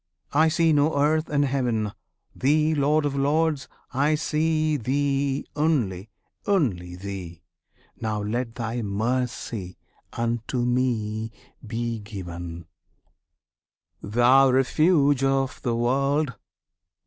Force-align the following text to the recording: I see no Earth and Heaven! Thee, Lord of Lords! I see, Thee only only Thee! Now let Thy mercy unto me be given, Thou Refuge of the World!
I 0.33 0.47
see 0.47 0.73
no 0.73 0.99
Earth 0.99 1.29
and 1.29 1.45
Heaven! 1.45 1.91
Thee, 2.35 2.73
Lord 2.73 3.05
of 3.05 3.15
Lords! 3.15 3.67
I 3.93 4.15
see, 4.15 4.75
Thee 4.75 5.45
only 5.55 6.09
only 6.47 6.95
Thee! 6.95 7.43
Now 7.97 8.23
let 8.23 8.55
Thy 8.55 8.81
mercy 8.81 9.77
unto 10.13 10.65
me 10.65 11.29
be 11.63 11.99
given, 11.99 12.65
Thou 14.01 14.49
Refuge 14.49 15.23
of 15.23 15.61
the 15.61 15.75
World! 15.75 16.33